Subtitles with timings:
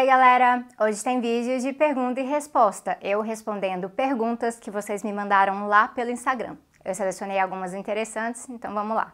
[0.00, 5.12] Ei galera, hoje tem vídeo de pergunta e resposta, eu respondendo perguntas que vocês me
[5.12, 6.56] mandaram lá pelo Instagram.
[6.82, 9.12] Eu selecionei algumas interessantes, então vamos lá.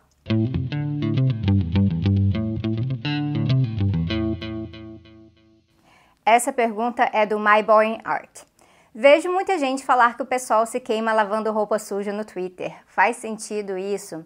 [6.25, 8.42] Essa pergunta é do My Boring Art.
[8.94, 12.72] Vejo muita gente falar que o pessoal se queima lavando roupa suja no Twitter.
[12.87, 14.24] Faz sentido isso?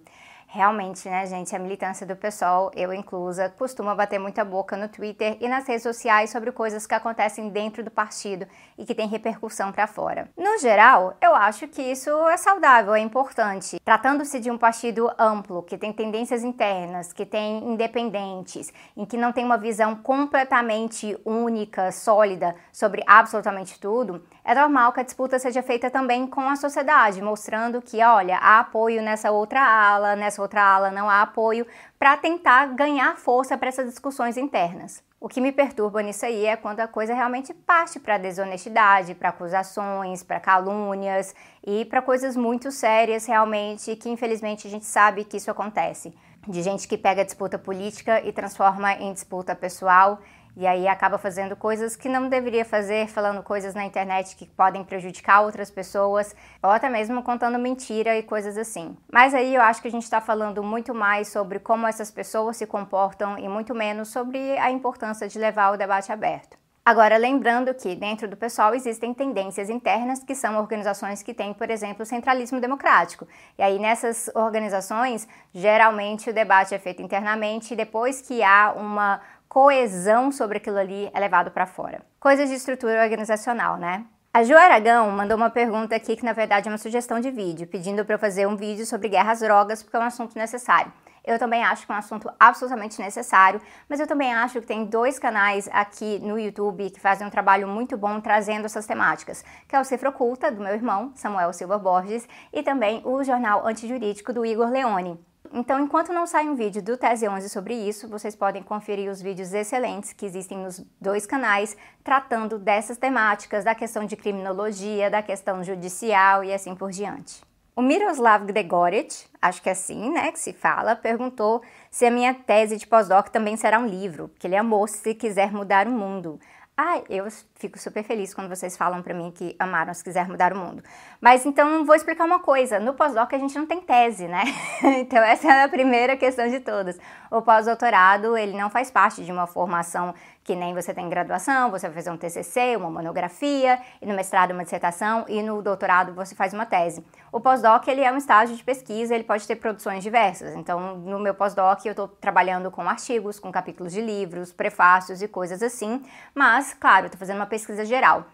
[0.53, 5.37] Realmente, né, gente, a militância do pessoal, eu inclusa, costuma bater muita boca no Twitter
[5.41, 8.45] e nas redes sociais sobre coisas que acontecem dentro do partido
[8.77, 10.29] e que tem repercussão para fora.
[10.37, 13.79] No geral, eu acho que isso é saudável, é importante.
[13.85, 19.31] Tratando-se de um partido amplo, que tem tendências internas, que tem independentes, em que não
[19.31, 25.63] tem uma visão completamente única, sólida sobre absolutamente tudo, é normal que a disputa seja
[25.63, 30.61] feita também com a sociedade, mostrando que, olha, há apoio nessa outra ala, nessa outra
[30.61, 31.65] ala não há apoio,
[31.97, 35.05] para tentar ganhar força para essas discussões internas.
[35.21, 39.29] O que me perturba nisso aí é quando a coisa realmente parte para desonestidade, para
[39.29, 41.33] acusações, para calúnias
[41.65, 46.13] e para coisas muito sérias realmente que infelizmente a gente sabe que isso acontece.
[46.49, 50.21] De gente que pega disputa política e transforma em disputa pessoal
[50.57, 54.85] e aí acaba fazendo coisas que não deveria fazer, falando coisas na internet que podem
[54.85, 58.97] prejudicar outras pessoas, ou até mesmo contando mentira e coisas assim.
[59.13, 62.57] Mas aí eu acho que a gente está falando muito mais sobre como essas pessoas
[62.57, 66.61] se comportam e muito menos sobre a importância de levar o debate aberto.
[66.83, 71.71] Agora, lembrando que dentro do pessoal existem tendências internas, que são organizações que têm, por
[71.71, 73.29] exemplo, centralismo democrático.
[73.59, 79.21] E aí, nessas organizações, geralmente o debate é feito internamente e depois que há uma
[79.51, 82.03] coesão sobre aquilo ali é levado para fora.
[82.21, 84.07] Coisas de estrutura organizacional, né?
[84.33, 87.67] A Ju Aragão mandou uma pergunta aqui que na verdade é uma sugestão de vídeo,
[87.67, 90.93] pedindo para eu fazer um vídeo sobre guerras às drogas porque é um assunto necessário.
[91.25, 94.85] Eu também acho que é um assunto absolutamente necessário, mas eu também acho que tem
[94.85, 99.75] dois canais aqui no YouTube que fazem um trabalho muito bom trazendo essas temáticas, que
[99.75, 104.33] é o Cifra Oculta, do meu irmão, Samuel Silva Borges, e também o Jornal Antijurídico
[104.33, 105.19] do Igor Leone.
[105.53, 109.21] Então, enquanto não sai um vídeo do Tese 11 sobre isso, vocês podem conferir os
[109.21, 115.23] vídeos excelentes que existem nos dois canais tratando dessas temáticas, da questão de criminologia, da
[115.23, 117.43] questão judicial e assim por diante.
[117.75, 122.33] O Miroslav Gregorich, acho que é assim, né, que se fala, perguntou se a minha
[122.33, 126.39] tese de pós-doc também será um livro, que ele amou se quiser mudar o mundo.
[126.77, 127.27] Ah, eu
[127.61, 130.83] fico super feliz quando vocês falam para mim que amaram se quiser mudar o mundo.
[131.21, 132.81] Mas então vou explicar uma coisa.
[132.81, 134.43] No pós-doc a gente não tem tese, né?
[134.99, 136.99] então essa é a primeira questão de todas.
[137.31, 141.87] O pós-doutorado, ele não faz parte de uma formação que nem você tem graduação, você
[141.87, 146.35] vai fazer um TCC, uma monografia, e no mestrado uma dissertação, e no doutorado você
[146.35, 147.05] faz uma tese.
[147.31, 150.57] O pós-doc, ele é um estágio de pesquisa, ele pode ter produções diversas.
[150.57, 155.29] Então, no meu pós-doc, eu estou trabalhando com artigos, com capítulos de livros, prefácios e
[155.29, 156.03] coisas assim,
[156.35, 158.25] mas, claro, estou fazendo uma pesquisa geral.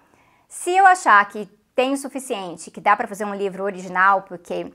[0.49, 4.73] Se eu achar que tem o suficiente, que dá para fazer um livro original, porque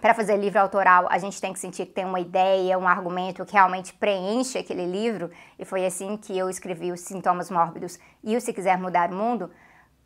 [0.00, 3.44] para fazer livro autoral, a gente tem que sentir que tem uma ideia, um argumento
[3.44, 8.36] que realmente preenche aquele livro, e foi assim que eu escrevi os Sintomas Mórbidos e
[8.36, 9.50] o Se Quiser Mudar o Mundo.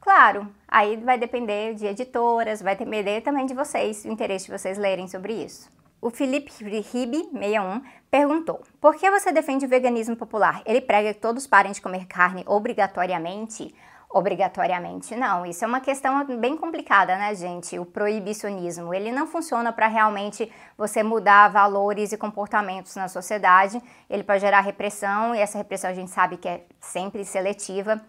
[0.01, 4.79] Claro, aí vai depender de editoras, vai depender também de vocês, o interesse de vocês
[4.79, 5.71] lerem sobre isso.
[6.01, 10.63] O Felipe Ribe, 61, perguntou: Por que você defende o veganismo popular?
[10.65, 13.75] Ele prega que todos parem de comer carne obrigatoriamente?
[14.11, 15.15] obrigatoriamente.
[15.15, 17.79] Não, isso é uma questão bem complicada, né, gente?
[17.79, 23.83] O proibicionismo, ele não funciona para realmente você mudar valores e comportamentos na sociedade.
[24.09, 28.01] Ele pode gerar repressão e essa repressão a gente sabe que é sempre seletiva.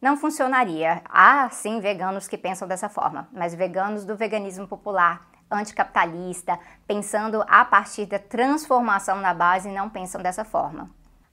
[0.00, 1.02] Não funcionaria.
[1.06, 7.64] Há sim veganos que pensam dessa forma, mas veganos do veganismo popular, anticapitalista, pensando a
[7.64, 10.90] partir da transformação na base, não pensam dessa forma.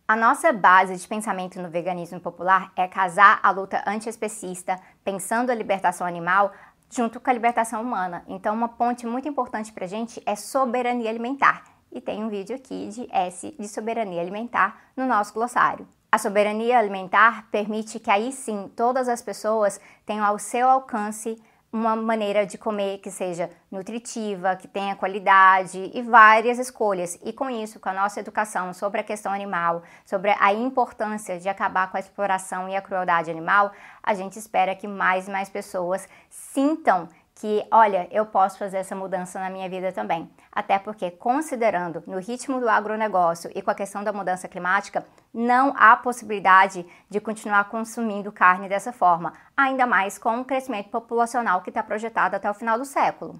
[0.07, 5.55] A nossa base de pensamento no veganismo popular é casar a luta antiespecista, pensando a
[5.55, 6.53] libertação animal,
[6.89, 8.23] junto com a libertação humana.
[8.27, 11.63] Então, uma ponte muito importante para a gente é soberania alimentar.
[11.91, 15.85] E tem um vídeo aqui de S de soberania alimentar no nosso glossário.
[16.09, 21.37] A soberania alimentar permite que aí sim todas as pessoas tenham ao seu alcance
[21.71, 27.19] uma maneira de comer que seja nutritiva, que tenha qualidade e várias escolhas.
[27.23, 31.49] E com isso, com a nossa educação sobre a questão animal, sobre a importância de
[31.49, 33.71] acabar com a exploração e a crueldade animal,
[34.01, 38.95] a gente espera que mais e mais pessoas sintam que, olha, eu posso fazer essa
[38.95, 40.27] mudança na minha vida também.
[40.51, 45.71] Até porque, considerando no ritmo do agronegócio e com a questão da mudança climática, não
[45.77, 51.69] há possibilidade de continuar consumindo carne dessa forma, ainda mais com o crescimento populacional que
[51.69, 53.39] está projetado até o final do século.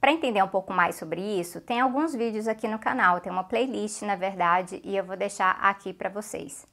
[0.00, 3.44] Para entender um pouco mais sobre isso, tem alguns vídeos aqui no canal, tem uma
[3.44, 6.66] playlist, na verdade, e eu vou deixar aqui para vocês.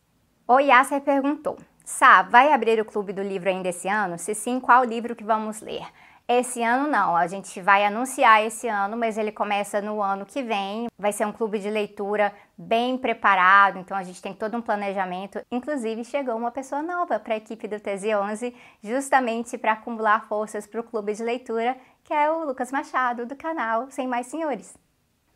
[0.47, 4.17] O Yasser perguntou: Sá, vai abrir o clube do livro ainda esse ano?
[4.17, 5.85] Se sim, qual livro que vamos ler?
[6.25, 10.41] Esse ano não, a gente vai anunciar esse ano, mas ele começa no ano que
[10.41, 10.87] vem.
[10.97, 15.41] Vai ser um clube de leitura bem preparado, então a gente tem todo um planejamento.
[15.51, 20.79] Inclusive, chegou uma pessoa nova para a equipe do TZ11, justamente para acumular forças para
[20.79, 21.75] o clube de leitura,
[22.05, 24.73] que é o Lucas Machado, do canal Sem Mais Senhores.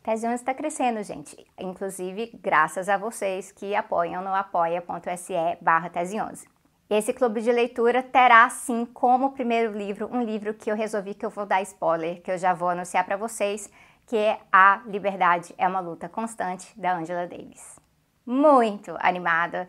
[0.02, 6.57] TZ11 está crescendo, gente, inclusive graças a vocês que apoiam no apoia.se barra TZ11.
[6.90, 11.12] E esse clube de leitura terá, sim, como primeiro livro, um livro que eu resolvi
[11.12, 13.70] que eu vou dar spoiler, que eu já vou anunciar para vocês,
[14.06, 17.78] que é A Liberdade é uma Luta Constante, da Angela Davis.
[18.24, 19.68] Muito animada!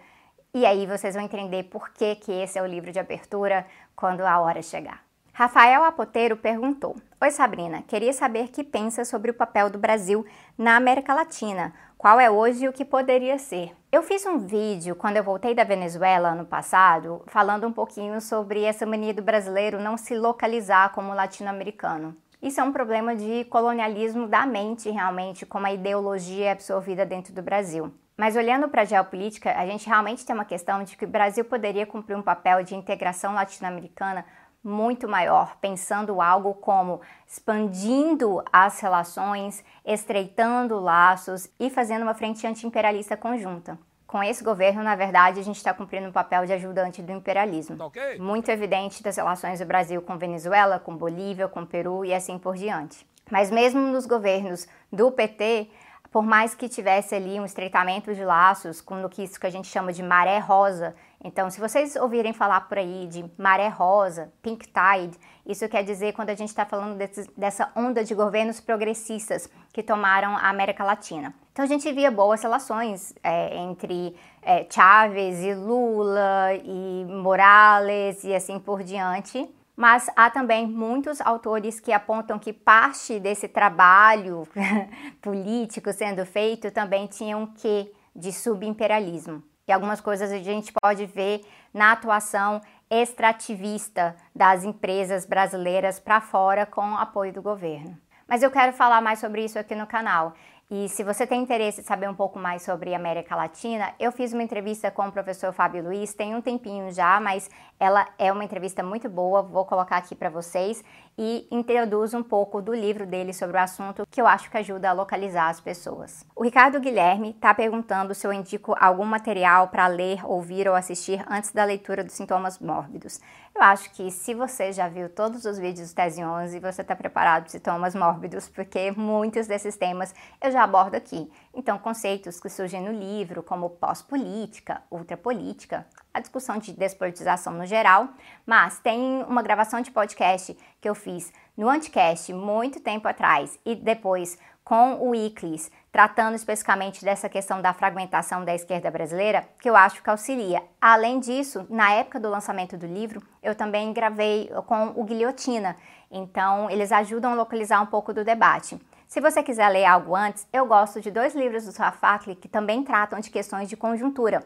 [0.53, 4.21] E aí vocês vão entender por que, que esse é o livro de abertura quando
[4.21, 5.08] a hora chegar.
[5.39, 10.25] Rafael Apoteiro perguntou: Oi Sabrina, queria saber que pensa sobre o papel do Brasil
[10.57, 11.73] na América Latina.
[11.97, 13.73] Qual é hoje e o que poderia ser?
[13.89, 18.63] Eu fiz um vídeo quando eu voltei da Venezuela ano passado, falando um pouquinho sobre
[18.63, 22.17] essa mania do brasileiro não se localizar como latino-americano.
[22.41, 27.31] Isso é um problema de colonialismo da mente, realmente, como a ideologia é absorvida dentro
[27.31, 27.93] do Brasil.
[28.17, 31.45] Mas olhando para a geopolítica, a gente realmente tem uma questão de que o Brasil
[31.45, 34.25] poderia cumprir um papel de integração latino-americana
[34.63, 43.15] muito maior, pensando algo como expandindo as relações, estreitando laços e fazendo uma frente anti-imperialista
[43.15, 43.77] conjunta.
[44.05, 47.77] Com esse governo, na verdade, a gente está cumprindo um papel de ajudante do imperialismo.
[47.77, 48.17] Tá okay.
[48.17, 52.55] Muito evidente das relações do Brasil com Venezuela, com Bolívia, com Peru e assim por
[52.55, 53.07] diante.
[53.29, 55.69] Mas mesmo nos governos do PT,
[56.11, 59.49] por mais que tivesse ali um estreitamento de laços, com o que isso que a
[59.49, 64.31] gente chama de maré rosa, então, se vocês ouvirem falar por aí de maré rosa,
[64.41, 68.61] pink tide, isso quer dizer quando a gente está falando desse, dessa onda de governos
[68.61, 71.33] progressistas que tomaram a América Latina.
[71.51, 78.33] Então, a gente via boas relações é, entre é, Chávez e Lula e Morales e
[78.33, 79.45] assim por diante.
[79.79, 84.45] Mas há também muitos autores que apontam que parte desse trabalho
[85.21, 89.41] político sendo feito também tinha um quê de subimperialismo.
[89.65, 92.59] E algumas coisas a gente pode ver na atuação
[92.89, 97.97] extrativista das empresas brasileiras para fora com apoio do governo.
[98.27, 100.33] Mas eu quero falar mais sobre isso aqui no canal.
[100.71, 104.33] E se você tem interesse em saber um pouco mais sobre América Latina, eu fiz
[104.33, 107.49] uma entrevista com o professor Fábio Luiz, tem um tempinho já, mas
[107.79, 110.83] ela é uma entrevista muito boa, vou colocar aqui para vocês
[111.17, 114.91] e introduz um pouco do livro dele sobre o assunto, que eu acho que ajuda
[114.91, 116.23] a localizar as pessoas.
[116.35, 121.25] O Ricardo Guilherme está perguntando se eu indico algum material para ler, ouvir ou assistir
[121.27, 123.19] antes da leitura dos sintomas mórbidos.
[123.59, 126.95] Eu acho que se você já viu todos os vídeos do Tese 11, você está
[126.95, 131.29] preparado para sintomas mórbidos, porque muitos desses temas eu já abordo aqui.
[131.53, 138.07] Então, conceitos que surgem no livro, como pós-política, ultrapolítica, a discussão de despolitização no geral,
[138.45, 141.29] mas tem uma gravação de podcast que eu fiz
[141.59, 147.73] no Anticast muito tempo atrás e depois com o Iclis, tratando especificamente dessa questão da
[147.73, 150.63] fragmentação da esquerda brasileira, que eu acho que auxilia.
[150.79, 155.75] Além disso, na época do lançamento do livro, eu também gravei com o Guilhotina,
[156.09, 158.79] então eles ajudam a localizar um pouco do debate.
[159.05, 162.83] Se você quiser ler algo antes, eu gosto de dois livros do Safakli que também
[162.83, 164.45] tratam de questões de conjuntura,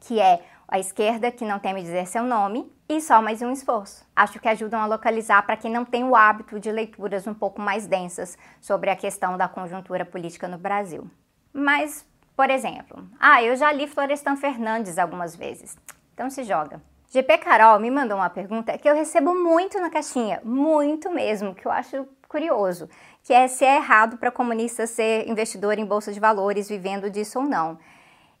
[0.00, 0.40] que é
[0.72, 4.06] A Esquerda que não teme dizer seu nome e Só Mais um Esforço.
[4.16, 7.60] Acho que ajudam a localizar para quem não tem o hábito de leituras um pouco
[7.60, 11.10] mais densas sobre a questão da conjuntura política no Brasil.
[11.52, 15.76] Mas, por exemplo, ah, eu já li Florestan Fernandes algumas vezes,
[16.14, 16.80] então se joga.
[17.10, 21.66] GP Carol me mandou uma pergunta que eu recebo muito na caixinha, muito mesmo, que
[21.66, 22.88] eu acho curioso,
[23.22, 27.40] que é se é errado para comunista ser investidor em bolsa de valores vivendo disso
[27.40, 27.78] ou não.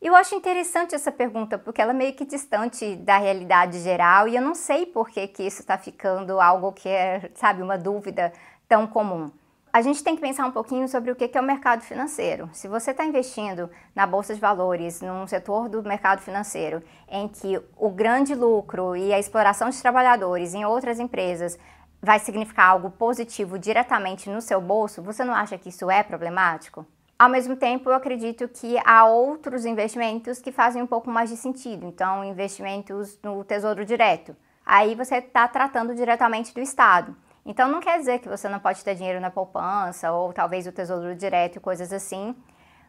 [0.02, 4.34] Eu acho interessante essa pergunta, porque ela é meio que distante da realidade geral e
[4.34, 8.32] eu não sei por que, que isso está ficando algo que é, sabe, uma dúvida
[8.66, 9.30] tão comum.
[9.72, 12.50] A gente tem que pensar um pouquinho sobre o que é o mercado financeiro.
[12.52, 17.62] Se você está investindo na bolsa de valores, num setor do mercado financeiro, em que
[17.76, 21.56] o grande lucro e a exploração de trabalhadores em outras empresas
[22.02, 26.84] vai significar algo positivo diretamente no seu bolso, você não acha que isso é problemático?
[27.22, 31.36] Ao mesmo tempo, eu acredito que há outros investimentos que fazem um pouco mais de
[31.36, 31.86] sentido.
[31.86, 34.34] Então, investimentos no Tesouro Direto.
[34.66, 37.16] Aí você está tratando diretamente do Estado.
[37.46, 40.72] Então, não quer dizer que você não pode ter dinheiro na poupança ou talvez o
[40.72, 42.34] Tesouro Direto e coisas assim.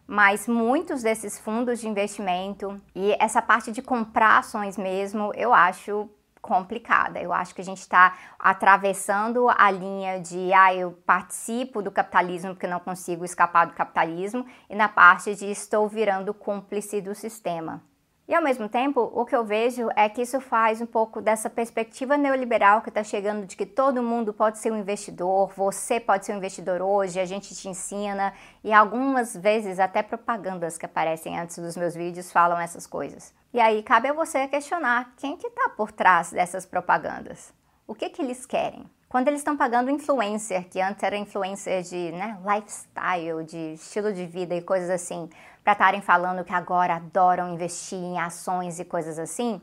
[0.08, 6.10] Mas muitos desses fundos de investimento e essa parte de comprar ações mesmo, eu acho
[6.44, 7.22] complicada.
[7.22, 12.54] Eu acho que a gente está atravessando a linha de ah, eu participo do capitalismo
[12.54, 17.82] porque não consigo escapar do capitalismo, e na parte de estou virando cúmplice do sistema.
[18.28, 21.50] E ao mesmo tempo, o que eu vejo é que isso faz um pouco dessa
[21.50, 26.26] perspectiva neoliberal que está chegando de que todo mundo pode ser um investidor, você pode
[26.26, 28.34] ser um investidor hoje, a gente te ensina,
[28.64, 33.34] e algumas vezes até propagandas que aparecem antes dos meus vídeos falam essas coisas.
[33.54, 37.54] E aí cabe a você questionar quem que está por trás dessas propagandas.
[37.86, 38.90] O que que eles querem?
[39.08, 44.26] Quando eles estão pagando influencer, que antes era influencer de né, lifestyle, de estilo de
[44.26, 45.30] vida e coisas assim,
[45.64, 49.62] para estarem falando que agora adoram investir em ações e coisas assim,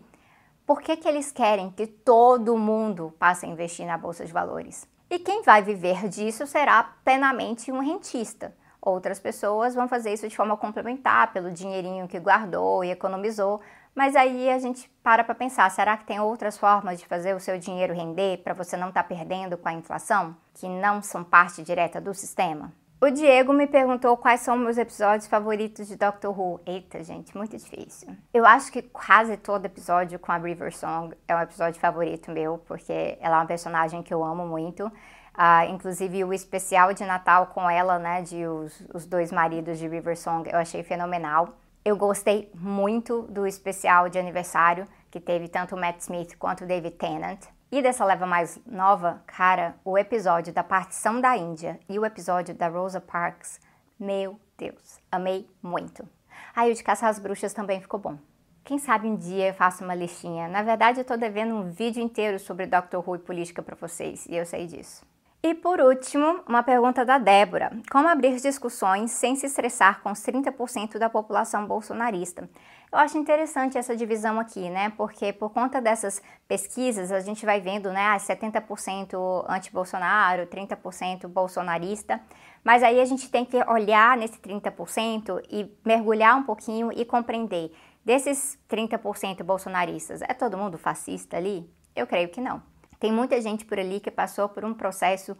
[0.64, 4.86] por que, que eles querem que todo mundo passe a investir na Bolsa de Valores?
[5.10, 8.54] E quem vai viver disso será plenamente um rentista.
[8.80, 13.60] Outras pessoas vão fazer isso de forma complementar, pelo dinheirinho que guardou e economizou,
[13.94, 17.40] mas aí a gente para para pensar, será que tem outras formas de fazer o
[17.40, 21.24] seu dinheiro render para você não estar tá perdendo com a inflação, que não são
[21.24, 22.72] parte direta do sistema?
[23.02, 26.60] O Diego me perguntou quais são meus episódios favoritos de Doctor Who.
[26.66, 28.14] Eita, gente, muito difícil.
[28.32, 32.58] Eu acho que quase todo episódio com a River Song é um episódio favorito meu,
[32.58, 34.84] porque ela é uma personagem que eu amo muito.
[34.86, 39.88] Uh, inclusive o especial de Natal com ela, né, de os, os dois maridos de
[39.88, 41.59] River Song, eu achei fenomenal.
[41.82, 46.66] Eu gostei muito do especial de aniversário que teve tanto o Matt Smith quanto o
[46.66, 47.46] David Tennant.
[47.72, 52.54] E dessa leva mais nova, cara, o episódio da partição da Índia e o episódio
[52.54, 53.60] da Rosa Parks,
[53.98, 56.06] meu Deus, amei muito.
[56.54, 58.18] Aí o de Caçar as Bruxas também ficou bom.
[58.62, 60.48] Quem sabe um dia eu faço uma listinha.
[60.48, 62.98] Na verdade, eu tô devendo um vídeo inteiro sobre Dr.
[62.98, 65.09] Who e política para vocês, e eu sei disso.
[65.42, 70.20] E por último, uma pergunta da Débora: Como abrir discussões sem se estressar com os
[70.20, 72.48] 30% da população bolsonarista?
[72.92, 74.90] Eu acho interessante essa divisão aqui, né?
[74.98, 79.14] Porque por conta dessas pesquisas, a gente vai vendo, né, 70%
[79.46, 82.20] ah, anti-Bolsonaro, 30% bolsonarista,
[82.62, 87.72] mas aí a gente tem que olhar nesse 30% e mergulhar um pouquinho e compreender.
[88.04, 91.70] Desses 30% bolsonaristas, é todo mundo fascista ali?
[91.96, 92.69] Eu creio que não.
[93.00, 95.34] Tem muita gente por ali que passou por um processo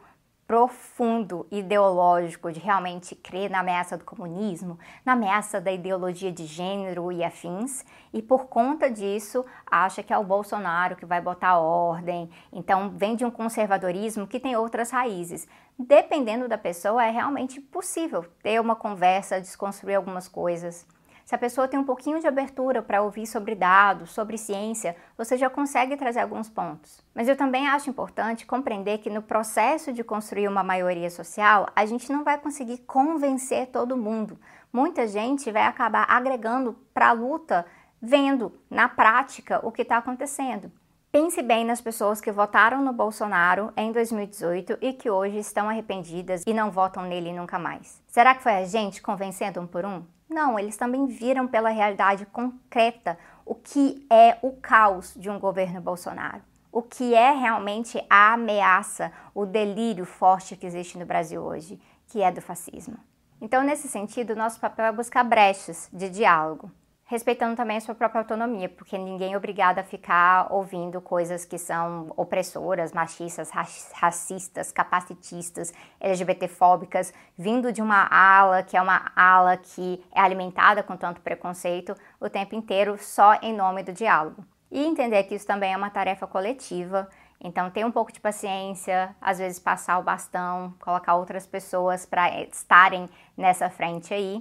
[0.46, 7.12] profundo ideológico de realmente crer na ameaça do comunismo, na ameaça da ideologia de gênero
[7.12, 12.28] e afins, e por conta disso acha que é o Bolsonaro que vai botar ordem.
[12.52, 15.46] Então vem de um conservadorismo que tem outras raízes.
[15.78, 20.84] Dependendo da pessoa, é realmente possível ter uma conversa, desconstruir algumas coisas.
[21.24, 25.36] Se a pessoa tem um pouquinho de abertura para ouvir sobre dados, sobre ciência, você
[25.36, 27.04] já consegue trazer alguns pontos.
[27.14, 31.86] Mas eu também acho importante compreender que no processo de construir uma maioria social, a
[31.86, 34.38] gente não vai conseguir convencer todo mundo.
[34.72, 37.66] Muita gente vai acabar agregando para a luta,
[38.00, 40.70] vendo na prática o que está acontecendo.
[41.12, 46.44] Pense bem nas pessoas que votaram no Bolsonaro em 2018 e que hoje estão arrependidas
[46.46, 48.00] e não votam nele nunca mais.
[48.06, 50.04] Será que foi a gente convencendo um por um?
[50.30, 55.80] Não, eles também viram pela realidade concreta o que é o caos de um governo
[55.80, 61.80] Bolsonaro, o que é realmente a ameaça, o delírio forte que existe no Brasil hoje,
[62.06, 62.96] que é do fascismo.
[63.40, 66.70] Então, nesse sentido, nosso papel é buscar brechas de diálogo,
[67.10, 71.58] respeitando também a sua própria autonomia, porque ninguém é obrigado a ficar ouvindo coisas que
[71.58, 80.00] são opressoras, machistas, racistas, capacitistas, LGBTfóbicas, vindo de uma ala que é uma ala que
[80.14, 84.44] é alimentada com tanto preconceito o tempo inteiro só em nome do diálogo.
[84.70, 89.16] E entender que isso também é uma tarefa coletiva, então ter um pouco de paciência,
[89.20, 94.40] às vezes passar o bastão, colocar outras pessoas para estarem nessa frente aí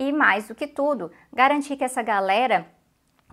[0.00, 2.66] e mais do que tudo, garantir que essa galera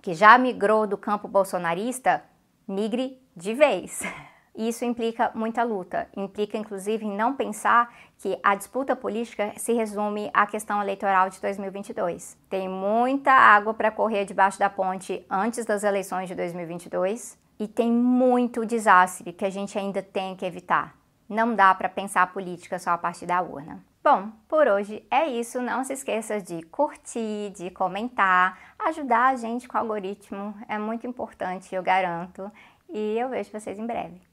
[0.02, 2.22] que já migrou do campo bolsonarista
[2.68, 4.02] migre de vez.
[4.54, 10.30] Isso implica muita luta, implica inclusive em não pensar que a disputa política se resume
[10.34, 12.36] à questão eleitoral de 2022.
[12.50, 17.90] Tem muita água para correr debaixo da ponte antes das eleições de 2022 e tem
[17.90, 20.96] muito desastre que a gente ainda tem que evitar.
[21.28, 23.87] Não dá para pensar a política só a partir da urna.
[24.02, 25.60] Bom, por hoje é isso.
[25.60, 30.54] Não se esqueça de curtir, de comentar, ajudar a gente com o algoritmo.
[30.68, 32.50] É muito importante, eu garanto.
[32.88, 34.27] E eu vejo vocês em breve.